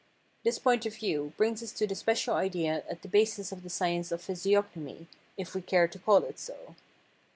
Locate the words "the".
1.85-1.93, 3.03-3.07, 3.61-3.69